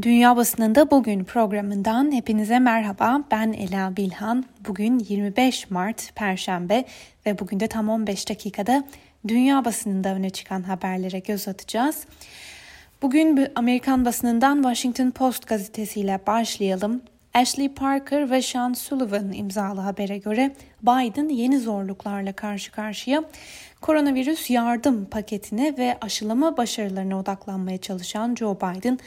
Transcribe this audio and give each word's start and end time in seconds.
Dünya 0.00 0.36
Basınında 0.36 0.90
Bugün 0.90 1.24
programından 1.24 2.12
hepinize 2.12 2.58
merhaba. 2.58 3.24
Ben 3.30 3.52
Ela 3.52 3.96
Bilhan. 3.96 4.44
Bugün 4.68 4.98
25 4.98 5.70
Mart 5.70 6.14
Perşembe 6.14 6.84
ve 7.26 7.38
bugün 7.38 7.60
de 7.60 7.66
tam 7.66 7.88
15 7.88 8.28
dakikada 8.28 8.84
dünya 9.28 9.64
basınında 9.64 10.14
öne 10.14 10.30
çıkan 10.30 10.62
haberlere 10.62 11.18
göz 11.18 11.48
atacağız. 11.48 12.06
Bugün 13.02 13.48
Amerikan 13.54 14.04
basınından 14.04 14.56
Washington 14.56 15.10
Post 15.10 15.46
gazetesiyle 15.46 16.20
başlayalım. 16.26 17.02
Ashley 17.34 17.68
Parker 17.68 18.30
ve 18.30 18.42
Sean 18.42 18.72
Sullivan 18.72 19.32
imzalı 19.32 19.80
habere 19.80 20.18
göre 20.18 20.54
Biden 20.82 21.28
yeni 21.28 21.58
zorluklarla 21.58 22.32
karşı 22.32 22.72
karşıya 22.72 23.24
koronavirüs 23.80 24.50
yardım 24.50 25.04
paketine 25.04 25.74
ve 25.78 25.98
aşılama 26.00 26.56
başarılarına 26.56 27.18
odaklanmaya 27.18 27.78
çalışan 27.78 28.34
Joe 28.34 28.56
Biden 28.56 28.98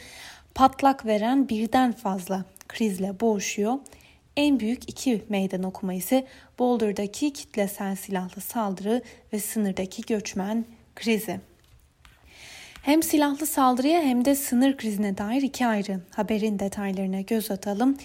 patlak 0.56 1.06
veren 1.06 1.48
birden 1.48 1.92
fazla 1.92 2.44
krizle 2.68 3.20
boğuşuyor. 3.20 3.78
En 4.36 4.60
büyük 4.60 4.90
iki 4.90 5.22
meydan 5.28 5.62
okuma 5.62 5.94
ise 5.94 6.26
Boulder'daki 6.58 7.32
kitlesel 7.32 7.96
silahlı 7.96 8.40
saldırı 8.40 9.02
ve 9.32 9.40
sınırdaki 9.40 10.02
göçmen 10.02 10.64
krizi. 10.94 11.40
Hem 12.82 13.02
silahlı 13.02 13.46
saldırıya 13.46 14.02
hem 14.02 14.24
de 14.24 14.34
sınır 14.34 14.76
krizine 14.76 15.18
dair 15.18 15.42
iki 15.42 15.66
ayrı 15.66 16.00
haberin 16.10 16.58
detaylarına 16.58 17.20
göz 17.20 17.50
atalım. 17.50 17.96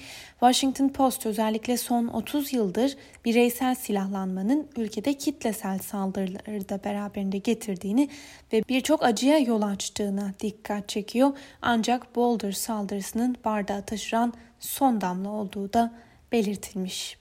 Washington 0.41 0.90
Post 0.90 1.26
özellikle 1.26 1.77
son 1.77 2.08
30 2.08 2.54
yıldır 2.54 2.98
bireysel 3.26 3.76
silahlanmanın 3.76 4.68
ülkede 4.77 5.13
kitlesel 5.13 5.80
saldırıları 5.80 6.70
da 6.70 6.84
beraberinde 6.84 7.38
getirdiğini 7.38 8.09
ve 8.54 8.63
birçok 8.70 9.04
acıya 9.04 9.38
yol 9.38 9.62
açtığına 9.62 10.34
dikkat 10.40 10.90
çekiyor. 10.90 11.38
Ancak 11.62 12.16
Boulder 12.16 12.52
saldırısının 12.52 13.35
bardağı 13.46 13.85
taşıran 13.85 14.34
son 14.59 15.02
damla 15.02 15.30
olduğu 15.30 15.73
da 15.73 15.94
belirtilmiş. 16.32 17.21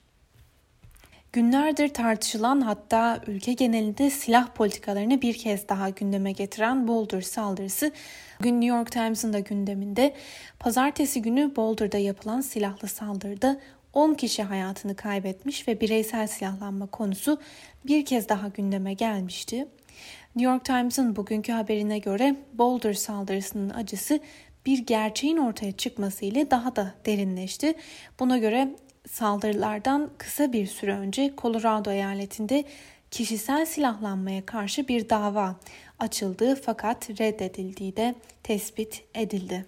Günlerdir 1.33 1.89
tartışılan 1.89 2.61
hatta 2.61 3.21
ülke 3.27 3.53
genelinde 3.53 4.11
silah 4.11 4.49
politikalarını 4.49 5.23
bir 5.23 5.39
kez 5.39 5.69
daha 5.69 5.91
gündeme 5.91 6.33
getiren 6.33 6.89
Boulder 6.89 7.21
saldırısı 7.21 7.93
bugün 8.41 8.61
New 8.61 8.77
York 8.77 8.93
Times'ın 8.93 9.33
da 9.33 9.39
gündeminde. 9.39 10.15
Pazartesi 10.59 11.23
günü 11.23 11.57
Boulder'da 11.57 11.99
yapılan 11.99 12.41
silahlı 12.41 12.89
saldırıda 12.89 13.61
10 13.93 14.15
kişi 14.15 14.43
hayatını 14.43 14.97
kaybetmiş 14.97 15.69
ve 15.69 15.81
bireysel 15.81 16.27
silahlanma 16.27 16.87
konusu 16.87 17.41
bir 17.87 18.05
kez 18.05 18.29
daha 18.29 18.49
gündeme 18.49 18.95
gelmişti. 18.95 19.69
New 20.37 20.53
York 20.53 20.65
Times'ın 20.65 21.17
bugünkü 21.17 21.53
haberine 21.53 21.99
göre 21.99 22.37
Boulder 22.53 22.95
saldırısının 22.95 23.71
acısı 23.71 24.21
bir 24.67 24.79
gerçeğin 24.79 25.37
ortaya 25.37 25.73
çıkması 25.73 26.25
ile 26.25 26.51
daha 26.51 26.77
da 26.77 26.95
derinleşti. 27.07 27.75
Buna 28.21 28.39
göre 28.39 28.69
saldırılardan 29.09 30.11
kısa 30.19 30.53
bir 30.53 30.67
süre 30.67 30.95
önce 30.95 31.35
Colorado 31.39 31.91
eyaletinde 31.91 32.65
kişisel 33.11 33.67
silahlanmaya 33.67 34.47
karşı 34.47 34.89
bir 34.89 35.09
dava 35.09 35.57
açıldığı 35.99 36.55
fakat 36.55 37.11
reddedildiği 37.21 37.97
de 37.97 38.15
tespit 38.43 39.05
edildi. 39.15 39.67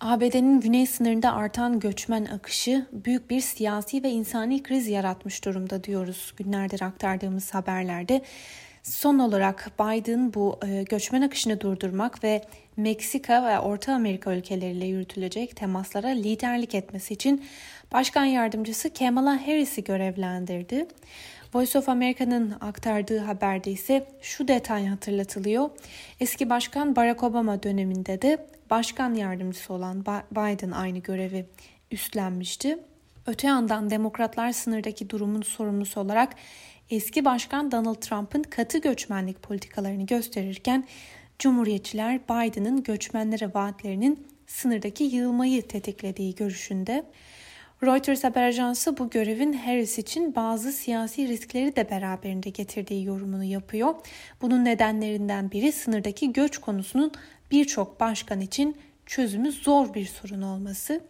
ABD'nin 0.00 0.60
güney 0.60 0.86
sınırında 0.86 1.32
artan 1.32 1.80
göçmen 1.80 2.24
akışı 2.24 2.86
büyük 2.92 3.30
bir 3.30 3.40
siyasi 3.40 4.02
ve 4.02 4.10
insani 4.10 4.62
kriz 4.62 4.88
yaratmış 4.88 5.44
durumda 5.44 5.84
diyoruz 5.84 6.34
günlerdir 6.36 6.82
aktardığımız 6.82 7.54
haberlerde. 7.54 8.22
Son 8.84 9.18
olarak 9.18 9.70
Biden 9.80 10.34
bu 10.34 10.58
e, 10.66 10.82
göçmen 10.82 11.22
akışını 11.22 11.60
durdurmak 11.60 12.24
ve 12.24 12.44
Meksika 12.76 13.44
ve 13.44 13.58
Orta 13.58 13.92
Amerika 13.92 14.34
ülkeleriyle 14.34 14.86
yürütülecek 14.86 15.56
temaslara 15.56 16.08
liderlik 16.08 16.74
etmesi 16.74 17.14
için 17.14 17.44
Başkan 17.92 18.24
Yardımcısı 18.24 18.94
Kamala 18.94 19.46
Harris'i 19.46 19.84
görevlendirdi. 19.84 20.86
Voice 21.54 21.78
of 21.78 21.88
America'nın 21.88 22.54
aktardığı 22.60 23.18
haberde 23.18 23.70
ise 23.70 24.08
şu 24.22 24.48
detay 24.48 24.86
hatırlatılıyor. 24.86 25.70
Eski 26.20 26.50
Başkan 26.50 26.96
Barack 26.96 27.22
Obama 27.22 27.62
döneminde 27.62 28.22
de 28.22 28.46
Başkan 28.70 29.14
Yardımcısı 29.14 29.72
olan 29.72 30.04
Biden 30.32 30.70
aynı 30.70 30.98
görevi 30.98 31.46
üstlenmişti. 31.90 32.78
Öte 33.26 33.46
yandan 33.46 33.90
demokratlar 33.90 34.52
sınırdaki 34.52 35.10
durumun 35.10 35.42
sorumlusu 35.42 36.00
olarak 36.00 36.34
eski 36.90 37.24
başkan 37.24 37.72
Donald 37.72 37.94
Trump'ın 37.94 38.42
katı 38.42 38.78
göçmenlik 38.78 39.42
politikalarını 39.42 40.06
gösterirken 40.06 40.84
Cumhuriyetçiler 41.38 42.20
Biden'ın 42.20 42.82
göçmenlere 42.82 43.54
vaatlerinin 43.54 44.26
sınırdaki 44.46 45.04
yığılmayı 45.04 45.68
tetiklediği 45.68 46.34
görüşünde. 46.34 47.04
Reuters 47.82 48.24
haber 48.24 48.42
ajansı 48.42 48.98
bu 48.98 49.10
görevin 49.10 49.52
Harris 49.52 49.98
için 49.98 50.34
bazı 50.34 50.72
siyasi 50.72 51.28
riskleri 51.28 51.76
de 51.76 51.90
beraberinde 51.90 52.50
getirdiği 52.50 53.04
yorumunu 53.04 53.44
yapıyor. 53.44 53.94
Bunun 54.42 54.64
nedenlerinden 54.64 55.50
biri 55.50 55.72
sınırdaki 55.72 56.32
göç 56.32 56.58
konusunun 56.58 57.12
birçok 57.50 58.00
başkan 58.00 58.40
için 58.40 58.76
çözümü 59.06 59.52
zor 59.52 59.94
bir 59.94 60.06
sorun 60.06 60.42
olması. 60.42 61.00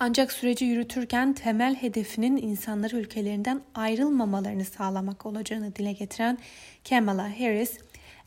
Ancak 0.00 0.32
süreci 0.32 0.64
yürütürken 0.64 1.32
temel 1.32 1.74
hedefinin 1.74 2.36
insanları 2.36 2.96
ülkelerinden 2.96 3.60
ayrılmamalarını 3.74 4.64
sağlamak 4.64 5.26
olacağını 5.26 5.76
dile 5.76 5.92
getiren 5.92 6.38
Kamala 6.88 7.40
Harris, 7.40 7.78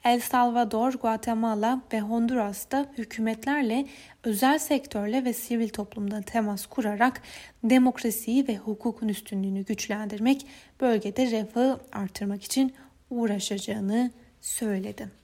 El 0.04 0.20
Salvador, 0.20 0.94
Guatemala 0.94 1.82
ve 1.94 2.02
Honduras'ta 2.02 2.86
hükümetlerle, 2.98 3.86
özel 4.24 4.60
sektörle 4.60 5.26
ve 5.26 5.34
sivil 5.34 5.70
toplumda 5.70 6.22
temas 6.22 6.66
kurarak 6.66 7.22
demokrasiyi 7.64 8.48
ve 8.48 8.58
hukukun 8.58 9.08
üstünlüğünü 9.08 9.66
güçlendirmek, 9.66 10.46
bölgede 10.82 11.32
refahı 11.32 11.80
artırmak 11.92 12.44
için 12.44 12.74
uğraşacağını 13.10 14.12
söyledi. 14.42 15.21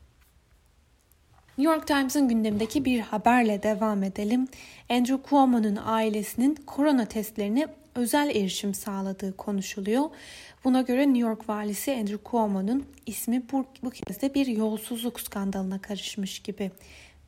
New 1.57 1.73
York 1.73 1.88
Times'ın 1.88 2.28
gündemindeki 2.28 2.85
bir 2.85 3.00
haberle 3.00 3.63
devam 3.63 4.03
edelim. 4.03 4.47
Andrew 4.90 5.29
Cuomo'nun 5.29 5.79
ailesinin 5.85 6.56
korona 6.56 7.06
testlerine 7.06 7.68
özel 7.95 8.29
erişim 8.29 8.73
sağladığı 8.73 9.38
konuşuluyor. 9.38 10.09
Buna 10.63 10.81
göre 10.81 11.01
New 11.01 11.19
York 11.19 11.50
valisi 11.50 11.91
Andrew 11.91 12.31
Cuomo'nun 12.31 12.85
ismi 13.06 13.44
bu, 13.51 13.66
bu 13.84 13.90
kez 13.90 14.22
de 14.22 14.34
bir 14.34 14.47
yolsuzluk 14.47 15.19
skandalına 15.19 15.81
karışmış 15.81 16.40
gibi 16.40 16.72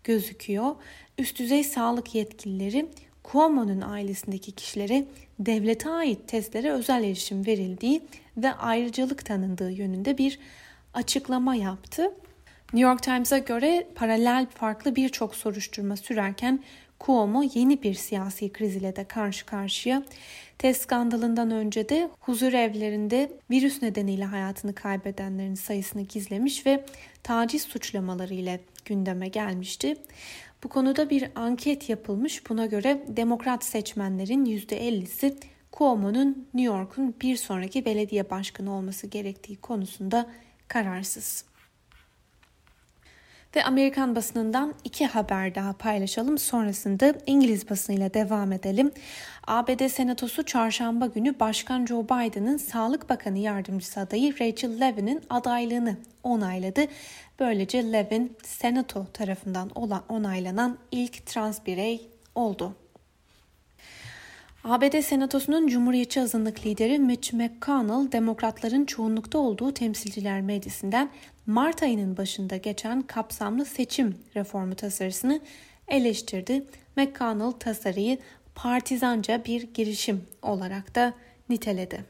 gözüküyor. 0.03 0.75
Üst 1.17 1.39
düzey 1.39 1.63
sağlık 1.63 2.15
yetkilileri 2.15 2.89
Cuomo'nun 3.31 3.81
ailesindeki 3.81 4.51
kişilere 4.51 5.05
devlete 5.39 5.89
ait 5.89 6.27
testlere 6.27 6.71
özel 6.71 7.03
erişim 7.03 7.45
verildiği 7.45 8.01
ve 8.37 8.51
ayrıcalık 8.53 9.25
tanındığı 9.25 9.71
yönünde 9.71 10.17
bir 10.17 10.39
açıklama 10.93 11.55
yaptı. 11.55 12.11
New 12.73 12.89
York 12.89 13.03
Times'a 13.03 13.37
göre 13.37 13.87
paralel 13.95 14.47
farklı 14.55 14.95
birçok 14.95 15.35
soruşturma 15.35 15.97
sürerken 15.97 16.63
Cuomo 17.05 17.43
yeni 17.53 17.83
bir 17.83 17.93
siyasi 17.93 18.53
kriz 18.53 18.75
ile 18.75 18.95
de 18.95 19.03
karşı 19.03 19.45
karşıya. 19.45 20.03
Test 20.57 20.81
skandalından 20.81 21.51
önce 21.51 21.89
de 21.89 22.09
huzur 22.19 22.53
evlerinde 22.53 23.31
virüs 23.51 23.81
nedeniyle 23.81 24.25
hayatını 24.25 24.75
kaybedenlerin 24.75 25.55
sayısını 25.55 26.01
gizlemiş 26.01 26.65
ve 26.65 26.85
taciz 27.23 27.61
suçlamaları 27.61 28.33
ile 28.33 28.59
gündeme 28.85 29.27
gelmişti. 29.27 29.97
Bu 30.63 30.69
konuda 30.69 31.09
bir 31.09 31.29
anket 31.35 31.89
yapılmış. 31.89 32.49
Buna 32.49 32.65
göre 32.65 33.03
demokrat 33.07 33.63
seçmenlerin 33.63 34.45
%50'si 34.45 35.35
Cuomo'nun 35.77 36.47
New 36.53 36.73
York'un 36.73 37.15
bir 37.21 37.35
sonraki 37.35 37.85
belediye 37.85 38.29
başkanı 38.29 38.73
olması 38.73 39.07
gerektiği 39.07 39.55
konusunda 39.55 40.29
kararsız. 40.67 41.48
Ve 43.55 43.63
Amerikan 43.63 44.15
basınından 44.15 44.73
iki 44.83 45.05
haber 45.05 45.55
daha 45.55 45.73
paylaşalım. 45.73 46.37
Sonrasında 46.37 47.13
İngiliz 47.25 47.69
basınıyla 47.69 48.13
devam 48.13 48.51
edelim. 48.51 48.91
ABD 49.47 49.87
Senatosu 49.87 50.43
çarşamba 50.43 51.05
günü 51.05 51.39
Başkan 51.39 51.85
Joe 51.85 52.03
Biden'ın 52.03 52.57
Sağlık 52.57 53.09
Bakanı 53.09 53.37
yardımcısı 53.37 53.99
adayı 53.99 54.39
Rachel 54.39 54.81
Levin'in 54.81 55.21
adaylığını 55.29 55.97
onayladı. 56.23 56.81
Böylece 57.39 57.91
Levin 57.91 58.37
Senato 58.43 59.05
tarafından 59.13 59.69
onaylanan 60.09 60.77
ilk 60.91 61.25
trans 61.25 61.65
birey 61.65 62.09
oldu. 62.35 62.75
ABD 64.63 65.01
Senatosu'nun 65.01 65.67
Cumhuriyetçi 65.67 66.21
azınlık 66.21 66.65
lideri 66.65 66.99
Mitch 66.99 67.33
McConnell, 67.33 68.11
demokratların 68.11 68.85
çoğunlukta 68.85 69.37
olduğu 69.37 69.73
temsilciler 69.73 70.41
meclisinden 70.41 71.09
Mart 71.45 71.83
ayının 71.83 72.17
başında 72.17 72.57
geçen 72.57 73.01
kapsamlı 73.01 73.65
seçim 73.65 74.17
reformu 74.35 74.75
tasarısını 74.75 75.39
eleştirdi. 75.87 76.65
McConnell 76.95 77.51
tasarıyı 77.51 78.17
partizanca 78.55 79.45
bir 79.45 79.73
girişim 79.73 80.23
olarak 80.41 80.95
da 80.95 81.13
niteledi. 81.49 82.05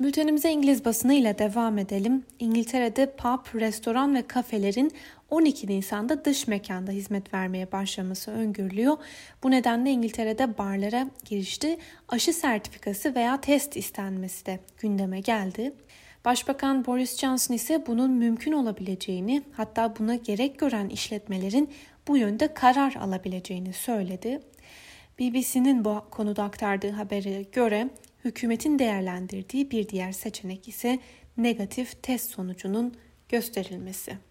Bültenimize 0.00 0.50
İngiliz 0.50 0.84
basını 0.84 1.14
ile 1.14 1.38
devam 1.38 1.78
edelim. 1.78 2.24
İngiltere'de 2.38 3.16
pub, 3.16 3.60
restoran 3.60 4.14
ve 4.14 4.26
kafelerin 4.26 4.92
12 5.30 5.66
Nisan'da 5.66 6.24
dış 6.24 6.46
mekanda 6.46 6.92
hizmet 6.92 7.34
vermeye 7.34 7.72
başlaması 7.72 8.30
öngörülüyor. 8.30 8.96
Bu 9.42 9.50
nedenle 9.50 9.90
İngiltere'de 9.90 10.58
barlara 10.58 11.10
girişte 11.24 11.78
aşı 12.08 12.32
sertifikası 12.32 13.14
veya 13.14 13.40
test 13.40 13.76
istenmesi 13.76 14.46
de 14.46 14.60
gündeme 14.78 15.20
geldi. 15.20 15.72
Başbakan 16.24 16.86
Boris 16.86 17.18
Johnson 17.18 17.54
ise 17.54 17.86
bunun 17.86 18.10
mümkün 18.10 18.52
olabileceğini 18.52 19.42
hatta 19.52 19.96
buna 19.98 20.14
gerek 20.14 20.58
gören 20.58 20.88
işletmelerin 20.88 21.70
bu 22.08 22.16
yönde 22.16 22.54
karar 22.54 22.94
alabileceğini 22.94 23.72
söyledi. 23.72 24.40
BBC'nin 25.18 25.84
bu 25.84 26.04
konuda 26.10 26.44
aktardığı 26.44 26.90
habere 26.90 27.42
göre 27.42 27.90
hükümetin 28.24 28.78
değerlendirdiği 28.78 29.70
bir 29.70 29.88
diğer 29.88 30.12
seçenek 30.12 30.68
ise 30.68 30.98
negatif 31.36 32.02
test 32.02 32.30
sonucunun 32.30 32.94
gösterilmesi. 33.28 34.29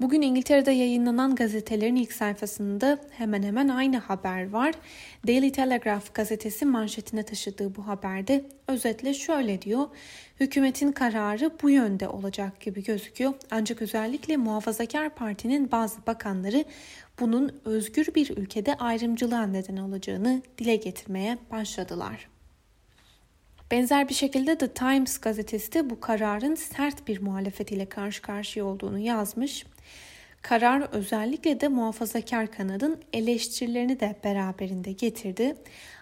Bugün 0.00 0.22
İngiltere'de 0.22 0.70
yayınlanan 0.70 1.34
gazetelerin 1.34 1.96
ilk 1.96 2.12
sayfasında 2.12 2.98
hemen 3.10 3.42
hemen 3.42 3.68
aynı 3.68 3.98
haber 3.98 4.50
var. 4.50 4.74
Daily 5.26 5.52
Telegraph 5.52 6.14
gazetesi 6.14 6.64
manşetine 6.66 7.22
taşıdığı 7.22 7.76
bu 7.76 7.86
haberde 7.86 8.44
özetle 8.68 9.14
şöyle 9.14 9.62
diyor. 9.62 9.86
Hükümetin 10.40 10.92
kararı 10.92 11.50
bu 11.62 11.70
yönde 11.70 12.08
olacak 12.08 12.60
gibi 12.60 12.84
gözüküyor. 12.84 13.34
Ancak 13.50 13.82
özellikle 13.82 14.36
Muhafazakar 14.36 15.14
Parti'nin 15.14 15.72
bazı 15.72 16.06
bakanları 16.06 16.64
bunun 17.20 17.60
özgür 17.64 18.14
bir 18.14 18.36
ülkede 18.36 18.74
ayrımcılığa 18.74 19.46
neden 19.46 19.76
olacağını 19.76 20.42
dile 20.58 20.76
getirmeye 20.76 21.38
başladılar. 21.50 22.28
Benzer 23.70 24.08
bir 24.08 24.14
şekilde 24.14 24.58
The 24.58 24.68
Times 24.68 25.18
gazetesi 25.18 25.72
de 25.72 25.90
bu 25.90 26.00
kararın 26.00 26.54
sert 26.54 27.08
bir 27.08 27.22
muhalefetiyle 27.22 27.86
karşı 27.86 28.22
karşıya 28.22 28.64
olduğunu 28.64 28.98
yazmış. 28.98 29.66
Karar 30.42 30.88
özellikle 30.92 31.60
de 31.60 31.68
muhafazakar 31.68 32.50
kanadın 32.50 33.00
eleştirilerini 33.12 34.00
de 34.00 34.16
beraberinde 34.24 34.92
getirdi. 34.92 35.56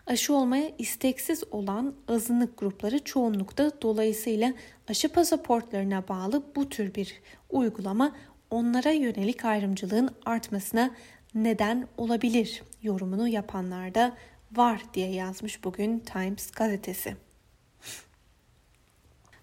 Aşı 0.07 0.35
olmaya 0.35 0.71
isteksiz 0.79 1.45
olan 1.51 1.95
azınlık 2.09 2.59
grupları 2.59 3.05
çoğunlukta 3.05 3.83
dolayısıyla 3.83 4.53
aşı 4.89 5.09
pasaportlarına 5.09 6.09
bağlı 6.09 6.43
bu 6.57 6.69
tür 6.69 6.95
bir 6.95 7.21
uygulama 7.51 8.17
onlara 8.51 8.91
yönelik 8.91 9.45
ayrımcılığın 9.45 10.11
artmasına 10.27 10.91
neden 11.35 11.89
olabilir 11.97 12.63
yorumunu 12.83 13.29
yapanlar 13.29 13.95
da 13.95 14.17
var 14.53 14.83
diye 14.95 15.11
yazmış 15.11 15.65
bugün 15.65 15.99
Times 15.99 16.51
gazetesi. 16.51 17.28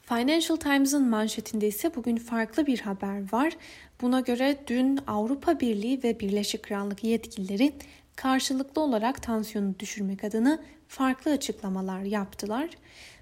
Financial 0.05 0.57
Times'ın 0.57 1.09
manşetinde 1.09 1.67
ise 1.67 1.95
bugün 1.95 2.15
farklı 2.15 2.67
bir 2.67 2.79
haber 2.79 3.33
var. 3.33 3.53
Buna 4.01 4.19
göre 4.19 4.57
dün 4.67 4.99
Avrupa 5.07 5.59
Birliği 5.59 6.03
ve 6.03 6.19
Birleşik 6.19 6.63
Krallık 6.63 7.03
yetkilileri 7.03 7.73
karşılıklı 8.15 8.81
olarak 8.81 9.23
tansiyonu 9.23 9.79
düşürmek 9.79 10.23
adına 10.23 10.59
farklı 10.87 11.31
açıklamalar 11.31 12.01
yaptılar. 12.01 12.69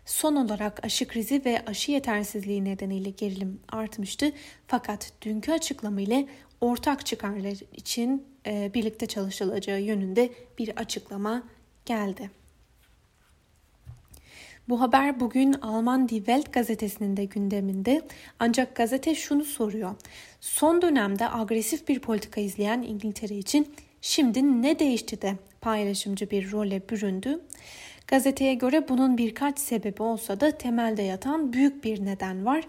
Son 0.06 0.36
olarak 0.36 0.86
aşı 0.86 1.08
krizi 1.08 1.42
ve 1.46 1.66
aşı 1.66 1.92
yetersizliği 1.92 2.66
nedeniyle 2.66 3.10
gerilim 3.10 3.60
artmıştı. 3.70 4.32
Fakat 4.68 5.12
dünkü 5.22 5.52
açıklama 5.52 6.02
ile 6.02 6.28
ortak 6.62 7.06
çıkarlar 7.06 7.58
için 7.78 8.26
e, 8.46 8.72
birlikte 8.74 9.06
çalışılacağı 9.06 9.82
yönünde 9.82 10.30
bir 10.60 10.70
açıklama 10.70 11.44
geldi. 11.86 12.43
Bu 14.70 14.82
haber 14.82 15.20
bugün 15.20 15.54
Alman 15.54 16.10
Die 16.10 16.18
Welt 16.18 16.54
gazetesinin 16.54 17.18
de 17.18 17.26
gündeminde. 17.26 18.02
Ancak 18.40 18.76
gazete 18.76 19.16
şunu 19.16 19.44
soruyor. 19.44 19.96
Son 20.42 20.82
dönemde 20.82 21.30
agresif 21.30 21.88
bir 21.88 22.00
politika 22.00 22.42
izleyen 22.42 22.82
İngiltere 22.82 23.36
için 23.36 23.76
şimdi 24.02 24.62
ne 24.62 24.80
değişti 24.80 25.22
de 25.22 25.34
paylaşımcı 25.62 26.32
bir 26.32 26.52
role 26.52 26.90
büründü? 26.90 27.42
Gazeteye 28.08 28.54
göre 28.54 28.90
bunun 28.90 29.18
birkaç 29.18 29.60
sebebi 29.60 30.04
olsa 30.04 30.40
da 30.40 30.52
temelde 30.52 31.02
yatan 31.02 31.54
büyük 31.54 31.84
bir 31.84 32.06
neden 32.06 32.46
var. 32.46 32.64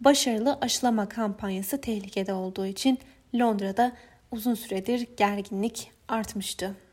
Başarılı 0.00 0.58
aşılama 0.60 1.08
kampanyası 1.08 1.80
tehlikede 1.80 2.32
olduğu 2.32 2.66
için 2.66 2.98
Londra'da 3.34 3.92
uzun 4.30 4.54
süredir 4.54 5.06
gerginlik 5.16 5.90
artmıştı. 6.08 6.87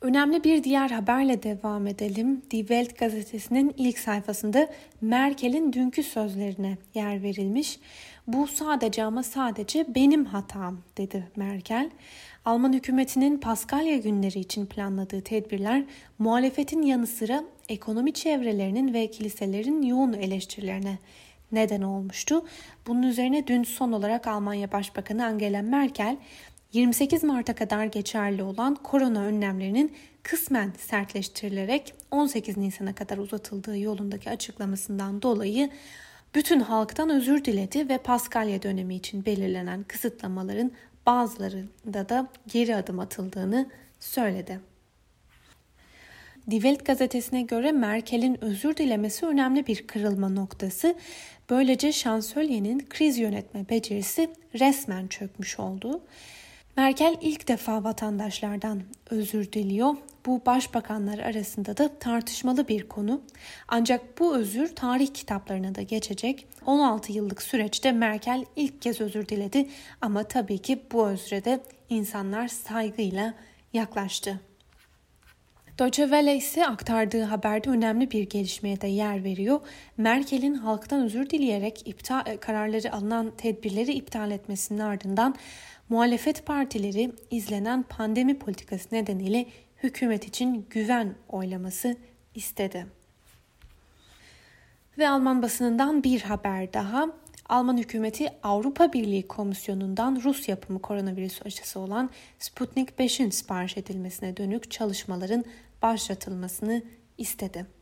Önemli 0.00 0.44
bir 0.44 0.64
diğer 0.64 0.90
haberle 0.90 1.42
devam 1.42 1.86
edelim. 1.86 2.42
Die 2.50 2.60
Welt 2.60 2.98
gazetesinin 2.98 3.74
ilk 3.76 3.98
sayfasında 3.98 4.68
Merkel'in 5.00 5.72
dünkü 5.72 6.02
sözlerine 6.02 6.78
yer 6.94 7.22
verilmiş. 7.22 7.78
Bu 8.26 8.46
sadece 8.46 9.04
ama 9.04 9.22
sadece 9.22 9.94
benim 9.94 10.24
hatam 10.24 10.80
dedi 10.96 11.28
Merkel. 11.36 11.90
Alman 12.44 12.72
hükümetinin 12.72 13.38
Paskalya 13.38 13.96
günleri 13.96 14.38
için 14.38 14.66
planladığı 14.66 15.20
tedbirler 15.20 15.84
muhalefetin 16.18 16.82
yanı 16.82 17.06
sıra 17.06 17.44
ekonomi 17.68 18.12
çevrelerinin 18.12 18.94
ve 18.94 19.10
kiliselerin 19.10 19.82
yoğun 19.82 20.12
eleştirilerine 20.12 20.98
neden 21.52 21.82
olmuştu. 21.82 22.44
Bunun 22.86 23.02
üzerine 23.02 23.46
dün 23.46 23.62
son 23.62 23.92
olarak 23.92 24.26
Almanya 24.26 24.72
Başbakanı 24.72 25.24
Angela 25.24 25.62
Merkel 25.62 26.16
28 26.76 27.24
Mart'a 27.24 27.54
kadar 27.54 27.84
geçerli 27.84 28.42
olan 28.42 28.74
korona 28.74 29.20
önlemlerinin 29.20 29.96
kısmen 30.22 30.72
sertleştirilerek 30.78 31.94
18 32.10 32.56
Nisan'a 32.56 32.94
kadar 32.94 33.18
uzatıldığı 33.18 33.78
yolundaki 33.78 34.30
açıklamasından 34.30 35.22
dolayı 35.22 35.70
bütün 36.34 36.60
halktan 36.60 37.10
özür 37.10 37.44
diledi 37.44 37.88
ve 37.88 37.98
Paskalya 37.98 38.62
dönemi 38.62 38.94
için 38.94 39.24
belirlenen 39.24 39.82
kısıtlamaların 39.82 40.72
bazılarında 41.06 42.08
da 42.08 42.28
geri 42.46 42.76
adım 42.76 43.00
atıldığını 43.00 43.70
söyledi. 44.00 44.60
Die 46.50 46.60
Welt 46.60 46.86
gazetesine 46.86 47.42
göre 47.42 47.72
Merkel'in 47.72 48.44
özür 48.44 48.76
dilemesi 48.76 49.26
önemli 49.26 49.66
bir 49.66 49.86
kırılma 49.86 50.28
noktası. 50.28 50.94
Böylece 51.50 51.92
şansölyenin 51.92 52.86
kriz 52.90 53.18
yönetme 53.18 53.68
becerisi 53.68 54.30
resmen 54.54 55.06
çökmüş 55.06 55.58
oldu. 55.58 56.00
Merkel 56.76 57.16
ilk 57.20 57.48
defa 57.48 57.84
vatandaşlardan 57.84 58.82
özür 59.10 59.52
diliyor. 59.52 59.96
Bu 60.26 60.42
başbakanlar 60.46 61.18
arasında 61.18 61.76
da 61.76 61.98
tartışmalı 61.98 62.68
bir 62.68 62.88
konu. 62.88 63.22
Ancak 63.68 64.18
bu 64.18 64.36
özür 64.36 64.74
tarih 64.74 65.14
kitaplarına 65.14 65.74
da 65.74 65.82
geçecek. 65.82 66.46
16 66.66 67.12
yıllık 67.12 67.42
süreçte 67.42 67.92
Merkel 67.92 68.44
ilk 68.56 68.82
kez 68.82 69.00
özür 69.00 69.28
diledi 69.28 69.68
ama 70.00 70.22
tabii 70.22 70.58
ki 70.58 70.82
bu 70.92 71.08
özre 71.08 71.44
de 71.44 71.60
insanlar 71.88 72.48
saygıyla 72.48 73.34
yaklaştı. 73.72 74.40
Deutsche 75.78 76.02
Welle 76.02 76.36
ise 76.36 76.66
aktardığı 76.66 77.22
haberde 77.22 77.70
önemli 77.70 78.10
bir 78.10 78.30
gelişmeye 78.30 78.80
de 78.80 78.86
yer 78.86 79.24
veriyor. 79.24 79.60
Merkel'in 79.96 80.54
halktan 80.54 81.02
özür 81.04 81.30
dileyerek 81.30 81.88
iptal 81.88 82.36
kararları 82.40 82.92
alınan 82.92 83.32
tedbirleri 83.36 83.92
iptal 83.92 84.30
etmesinin 84.30 84.78
ardından 84.78 85.34
muhalefet 85.88 86.46
partileri 86.46 87.12
izlenen 87.30 87.82
pandemi 87.82 88.38
politikası 88.38 88.88
nedeniyle 88.92 89.46
hükümet 89.82 90.28
için 90.28 90.66
güven 90.70 91.14
oylaması 91.28 91.96
istedi. 92.34 92.86
Ve 94.98 95.08
Alman 95.08 95.42
basınından 95.42 96.04
bir 96.04 96.20
haber 96.20 96.72
daha. 96.72 97.06
Alman 97.48 97.76
hükümeti 97.76 98.28
Avrupa 98.42 98.92
Birliği 98.92 99.28
Komisyonu'ndan 99.28 100.20
Rus 100.24 100.48
yapımı 100.48 100.82
koronavirüs 100.82 101.46
aşısı 101.46 101.80
olan 101.80 102.10
Sputnik 102.38 102.90
5'in 102.90 103.30
sipariş 103.30 103.76
edilmesine 103.76 104.36
dönük 104.36 104.70
çalışmaların 104.70 105.44
başlatılmasını 105.82 106.82
istedi. 107.18 107.75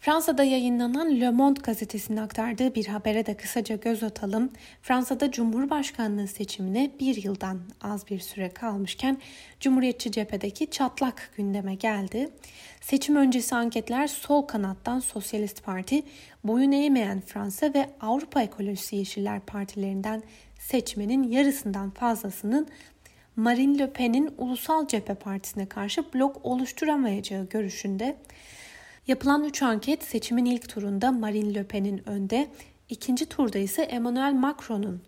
Fransa'da 0.00 0.44
yayınlanan 0.44 1.20
Le 1.20 1.30
Monde 1.30 1.60
gazetesinin 1.60 2.16
aktardığı 2.16 2.74
bir 2.74 2.86
habere 2.86 3.26
de 3.26 3.36
kısaca 3.36 3.76
göz 3.76 4.02
atalım. 4.02 4.52
Fransa'da 4.82 5.30
Cumhurbaşkanlığı 5.30 6.28
seçimine 6.28 6.90
bir 7.00 7.22
yıldan 7.22 7.60
az 7.80 8.10
bir 8.10 8.18
süre 8.18 8.48
kalmışken 8.48 9.18
Cumhuriyetçi 9.60 10.12
cephedeki 10.12 10.70
çatlak 10.70 11.30
gündeme 11.36 11.74
geldi. 11.74 12.30
Seçim 12.80 13.16
öncesi 13.16 13.54
anketler 13.54 14.06
sol 14.06 14.42
kanattan 14.42 15.00
Sosyalist 15.00 15.64
Parti, 15.64 16.02
boyun 16.44 16.72
eğmeyen 16.72 17.20
Fransa 17.20 17.74
ve 17.74 17.90
Avrupa 18.00 18.42
Ekolojisi 18.42 18.96
Yeşiller 18.96 19.40
Partilerinden 19.40 20.22
seçmenin 20.58 21.22
yarısından 21.22 21.90
fazlasının 21.90 22.68
Marine 23.36 23.78
Le 23.78 23.92
Pen'in 23.92 24.34
Ulusal 24.38 24.88
Cephe 24.88 25.14
Partisi'ne 25.14 25.66
karşı 25.66 26.04
blok 26.14 26.44
oluşturamayacağı 26.44 27.48
görüşünde. 27.48 28.16
Yapılan 29.08 29.44
3 29.44 29.62
anket 29.62 30.04
seçimin 30.04 30.44
ilk 30.44 30.68
turunda 30.68 31.12
Marine 31.12 31.54
Le 31.54 31.64
Pen'in 31.64 32.08
önde, 32.08 32.48
ikinci 32.88 33.26
turda 33.26 33.58
ise 33.58 33.82
Emmanuel 33.82 34.32
Macron'un 34.32 35.02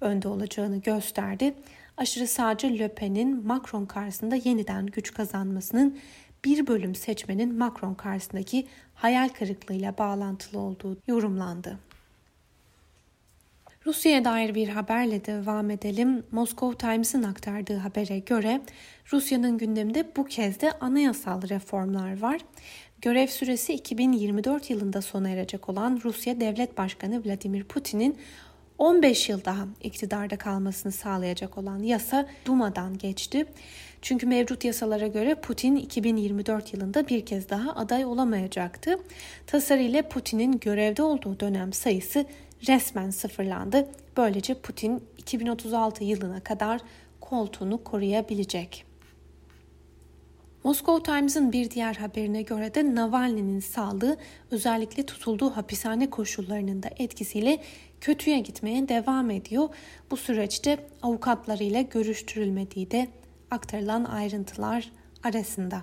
önde 0.00 0.28
olacağını 0.28 0.76
gösterdi. 0.76 1.54
Aşırı 1.96 2.26
sağcı 2.26 2.78
Le 2.78 2.94
Pen'in 2.94 3.46
Macron 3.46 3.86
karşısında 3.86 4.36
yeniden 4.36 4.86
güç 4.86 5.14
kazanmasının 5.14 5.98
bir 6.44 6.66
bölüm 6.66 6.94
seçmenin 6.94 7.58
Macron 7.58 7.94
karşısındaki 7.94 8.66
hayal 8.94 9.28
kırıklığıyla 9.28 9.98
bağlantılı 9.98 10.60
olduğu 10.60 10.96
yorumlandı. 11.06 11.78
Rusya'ya 13.86 14.24
dair 14.24 14.54
bir 14.54 14.68
haberle 14.68 15.24
devam 15.24 15.70
edelim. 15.70 16.22
Moscow 16.30 16.78
Times'ın 16.78 17.22
aktardığı 17.22 17.76
habere 17.76 18.18
göre 18.18 18.60
Rusya'nın 19.12 19.58
gündeminde 19.58 20.12
bu 20.16 20.24
kez 20.24 20.60
de 20.60 20.72
anayasal 20.72 21.48
reformlar 21.48 22.20
var. 22.20 22.40
Görev 23.04 23.26
süresi 23.26 23.74
2024 23.74 24.70
yılında 24.70 25.02
sona 25.02 25.30
erecek 25.30 25.68
olan 25.68 26.00
Rusya 26.04 26.40
Devlet 26.40 26.78
Başkanı 26.78 27.24
Vladimir 27.24 27.64
Putin'in 27.64 28.18
15 28.78 29.28
yıl 29.28 29.44
daha 29.44 29.66
iktidarda 29.82 30.38
kalmasını 30.38 30.92
sağlayacak 30.92 31.58
olan 31.58 31.78
yasa 31.78 32.26
Duma'dan 32.46 32.98
geçti. 32.98 33.46
Çünkü 34.02 34.26
mevcut 34.26 34.64
yasalara 34.64 35.06
göre 35.06 35.34
Putin 35.34 35.76
2024 35.76 36.74
yılında 36.74 37.08
bir 37.08 37.26
kez 37.26 37.48
daha 37.48 37.72
aday 37.72 38.04
olamayacaktı. 38.04 38.98
Tasarı 39.46 39.82
ile 39.82 40.02
Putin'in 40.02 40.60
görevde 40.60 41.02
olduğu 41.02 41.40
dönem 41.40 41.72
sayısı 41.72 42.26
resmen 42.68 43.10
sıfırlandı. 43.10 43.88
Böylece 44.16 44.54
Putin 44.54 45.02
2036 45.18 46.04
yılına 46.04 46.40
kadar 46.40 46.80
koltuğunu 47.20 47.84
koruyabilecek. 47.84 48.93
Moscow 50.64 51.12
Times'ın 51.12 51.52
bir 51.52 51.70
diğer 51.70 51.94
haberine 51.94 52.42
göre 52.42 52.74
de 52.74 52.94
Navalny'nin 52.94 53.60
sağlığı 53.60 54.16
özellikle 54.50 55.06
tutulduğu 55.06 55.50
hapishane 55.50 56.10
koşullarının 56.10 56.82
da 56.82 56.90
etkisiyle 56.96 57.58
kötüye 58.00 58.38
gitmeye 58.38 58.88
devam 58.88 59.30
ediyor. 59.30 59.68
Bu 60.10 60.16
süreçte 60.16 60.78
avukatlarıyla 61.02 61.80
görüştürülmediği 61.80 62.90
de 62.90 63.08
aktarılan 63.50 64.04
ayrıntılar 64.04 64.92
arasında. 65.24 65.82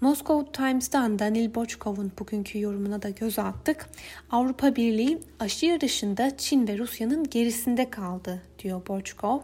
Moscow 0.00 0.52
Times'dan 0.52 1.18
Danil 1.18 1.54
Bochkov'un 1.54 2.12
bugünkü 2.18 2.60
yorumuna 2.60 3.02
da 3.02 3.10
göz 3.10 3.38
attık. 3.38 3.90
Avrupa 4.30 4.76
Birliği 4.76 5.18
aşı 5.40 5.66
yarışında 5.66 6.36
Çin 6.36 6.68
ve 6.68 6.78
Rusya'nın 6.78 7.30
gerisinde 7.30 7.90
kaldı 7.90 8.42
diyor 8.58 8.86
Bochkov. 8.88 9.40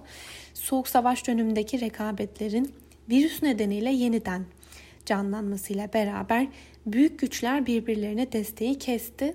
Soğuk 0.55 0.89
savaş 0.89 1.27
dönemindeki 1.27 1.81
rekabetlerin 1.81 2.75
virüs 3.11 3.43
nedeniyle 3.43 3.91
yeniden 3.93 4.45
canlanmasıyla 5.07 5.93
beraber 5.93 6.47
büyük 6.87 7.19
güçler 7.19 7.67
birbirlerine 7.67 8.33
desteği 8.33 8.79
kesti. 8.79 9.35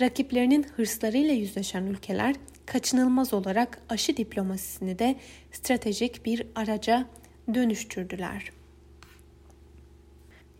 Rakiplerinin 0.00 0.66
hırslarıyla 0.76 1.34
yüzleşen 1.34 1.86
ülkeler 1.86 2.34
kaçınılmaz 2.66 3.34
olarak 3.34 3.80
aşı 3.88 4.16
diplomasisini 4.16 4.98
de 4.98 5.16
stratejik 5.52 6.26
bir 6.26 6.46
araca 6.54 7.06
dönüştürdüler. 7.54 8.52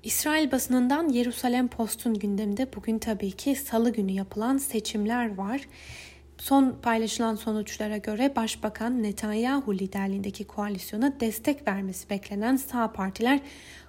İsrail 0.03 0.51
basınından 0.51 1.09
Yerusalem 1.09 1.69
Post'un 1.69 2.15
gündeminde 2.15 2.69
bugün 2.77 2.99
tabii 2.99 3.33
ki 3.33 3.55
salı 3.55 3.93
günü 3.93 4.13
yapılan 4.13 4.59
seçimler 4.59 5.35
var. 5.35 5.61
Son 6.39 6.77
paylaşılan 6.83 7.35
sonuçlara 7.35 7.97
göre 7.97 8.37
Başbakan 8.37 9.03
Netanyahu 9.03 9.75
liderliğindeki 9.75 10.45
koalisyona 10.45 11.21
destek 11.21 11.69
vermesi 11.69 12.11
beklenen 12.11 12.57
sağ 12.57 12.93
partiler 12.93 13.41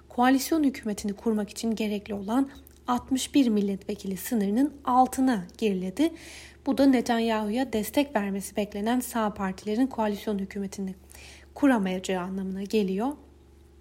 koalisyon 0.08 0.64
hükümetini 0.64 1.12
kurmak 1.12 1.50
için 1.50 1.74
gerekli 1.74 2.14
olan 2.14 2.50
61 2.86 3.48
milletvekili 3.48 4.16
sınırının 4.16 4.74
altına 4.84 5.44
geriledi. 5.58 6.12
Bu 6.66 6.78
da 6.78 6.86
Netanyahu'ya 6.86 7.72
destek 7.72 8.16
vermesi 8.16 8.56
beklenen 8.56 9.00
sağ 9.00 9.34
partilerin 9.34 9.86
koalisyon 9.86 10.38
hükümetini 10.38 10.94
kuramayacağı 11.54 12.22
anlamına 12.22 12.62
geliyor. 12.62 13.08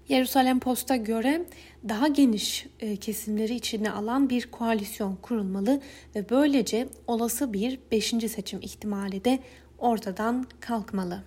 Yerusalem 0.09 0.59
Post'a 0.59 0.95
göre 0.95 1.41
daha 1.89 2.07
geniş 2.07 2.67
e, 2.79 2.95
kesimleri 2.95 3.55
içine 3.55 3.91
alan 3.91 4.29
bir 4.29 4.51
koalisyon 4.51 5.15
kurulmalı 5.15 5.81
ve 6.15 6.29
böylece 6.29 6.87
olası 7.07 7.53
bir 7.53 7.79
5. 7.91 8.05
seçim 8.07 8.59
ihtimali 8.61 9.25
de 9.25 9.39
ortadan 9.77 10.47
kalkmalı. 10.59 11.23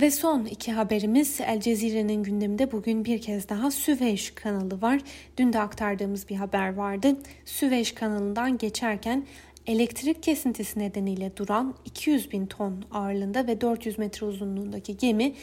Ve 0.00 0.10
son 0.10 0.44
iki 0.44 0.72
haberimiz 0.72 1.40
El 1.40 1.60
Cezire'nin 1.60 2.22
gündeminde 2.22 2.72
bugün 2.72 3.04
bir 3.04 3.20
kez 3.20 3.48
daha 3.48 3.70
Süveyş 3.70 4.30
kanalı 4.30 4.82
var. 4.82 5.00
Dün 5.36 5.52
de 5.52 5.60
aktardığımız 5.60 6.28
bir 6.28 6.36
haber 6.36 6.74
vardı. 6.74 7.16
Süveyş 7.44 7.92
kanalından 7.92 8.58
geçerken 8.58 9.26
elektrik 9.66 10.22
kesintisi 10.22 10.78
nedeniyle 10.78 11.36
duran 11.36 11.74
200 11.84 12.32
bin 12.32 12.46
ton 12.46 12.84
ağırlığında 12.90 13.46
ve 13.46 13.60
400 13.60 13.98
metre 13.98 14.26
uzunluğundaki 14.26 14.96
gemi 14.96 15.34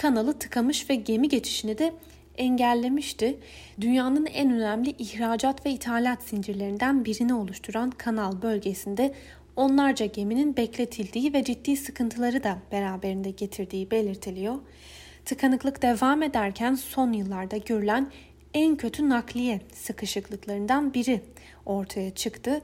kanalı 0.00 0.38
tıkamış 0.38 0.90
ve 0.90 0.94
gemi 0.94 1.28
geçişini 1.28 1.78
de 1.78 1.92
engellemişti. 2.36 3.38
Dünyanın 3.80 4.26
en 4.26 4.50
önemli 4.50 4.94
ihracat 4.98 5.66
ve 5.66 5.70
ithalat 5.70 6.22
zincirlerinden 6.22 7.04
birini 7.04 7.34
oluşturan 7.34 7.90
kanal 7.90 8.42
bölgesinde 8.42 9.14
onlarca 9.56 10.06
geminin 10.06 10.56
bekletildiği 10.56 11.32
ve 11.32 11.44
ciddi 11.44 11.76
sıkıntıları 11.76 12.44
da 12.44 12.58
beraberinde 12.72 13.30
getirdiği 13.30 13.90
belirtiliyor. 13.90 14.54
Tıkanıklık 15.24 15.82
devam 15.82 16.22
ederken 16.22 16.74
son 16.74 17.12
yıllarda 17.12 17.56
görülen 17.56 18.10
en 18.54 18.76
kötü 18.76 19.08
nakliye 19.08 19.60
sıkışıklıklarından 19.74 20.94
biri 20.94 21.20
ortaya 21.66 22.10
çıktı. 22.10 22.60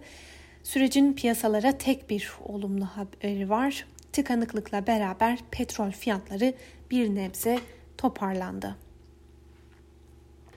Sürecin 0.62 1.12
piyasalara 1.12 1.78
tek 1.78 2.10
bir 2.10 2.30
olumlu 2.44 2.84
haberi 2.84 3.50
var. 3.50 3.84
Tıkanıklıkla 4.16 4.86
beraber 4.86 5.38
petrol 5.50 5.90
fiyatları 5.90 6.54
bir 6.90 7.14
nebze 7.14 7.58
toparlandı. 7.98 8.76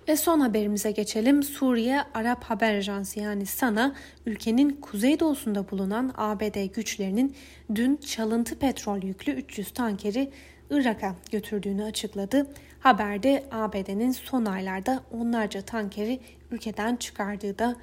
Ve 0.08 0.18
son 0.18 0.40
haberimize 0.40 0.92
geçelim. 0.92 1.44
Suriye 1.44 2.04
Arap 2.14 2.44
Haber 2.44 2.76
Ajansı 2.76 3.20
yani 3.20 3.46
SANA 3.46 3.96
ülkenin 4.26 4.70
kuzeydoğusunda 4.70 5.72
bulunan 5.72 6.14
ABD 6.18 6.66
güçlerinin 6.76 7.36
dün 7.76 7.98
çalıntı 7.98 8.60
petrol 8.60 9.04
yüklü 9.04 9.32
300 9.32 9.72
tankeri 9.72 10.32
Irak'a 10.70 11.16
götürdüğünü 11.32 11.84
açıkladı. 11.84 12.48
Haberde 12.80 13.44
ABD'nin 13.52 14.12
son 14.12 14.46
aylarda 14.46 15.04
onlarca 15.12 15.62
tankeri 15.62 16.20
ülkeden 16.52 16.96
çıkardığı 16.96 17.60
da 17.60 17.76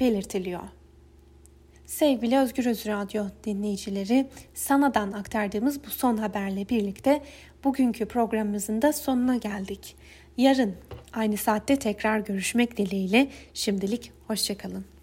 belirtiliyor. 0.00 0.62
Sevgili 1.86 2.38
Özgür 2.38 2.66
Öz 2.66 2.86
Radyo 2.86 3.24
dinleyicileri, 3.44 4.26
Sana'dan 4.54 5.12
aktardığımız 5.12 5.84
bu 5.84 5.90
son 5.90 6.16
haberle 6.16 6.68
birlikte 6.68 7.22
bugünkü 7.64 8.06
programımızın 8.06 8.82
da 8.82 8.92
sonuna 8.92 9.36
geldik. 9.36 9.96
Yarın 10.36 10.74
aynı 11.12 11.36
saatte 11.36 11.78
tekrar 11.78 12.18
görüşmek 12.18 12.76
dileğiyle 12.76 13.30
şimdilik 13.54 14.12
hoşçakalın. 14.26 14.93